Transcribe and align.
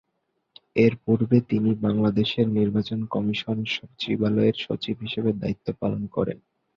এরপূর্বে 0.75 1.37
তিনি 1.49 1.69
বাংলাদেশ 1.85 2.29
নির্বাচন 2.51 2.99
কমিশন 3.13 3.57
সচিবালয়ের 3.73 4.55
সচিব 4.59 4.95
হিসেবে 5.05 5.29
দায়িত্ব 5.41 5.67
পালন 5.81 6.03
করেন। 6.15 6.37